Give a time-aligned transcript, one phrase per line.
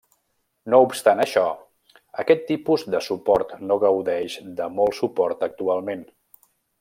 [0.73, 1.43] No obstant això,
[2.23, 6.03] aquest tipus de suport no gaudeix de molt suport actualment.